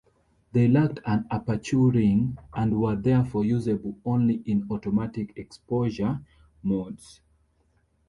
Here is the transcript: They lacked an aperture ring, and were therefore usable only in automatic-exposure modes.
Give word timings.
They 0.51 0.67
lacked 0.67 0.99
an 1.05 1.27
aperture 1.29 1.89
ring, 1.89 2.35
and 2.55 2.81
were 2.81 2.95
therefore 2.95 3.45
usable 3.45 3.99
only 4.03 4.41
in 4.47 4.65
automatic-exposure 4.71 6.19
modes. 6.63 7.21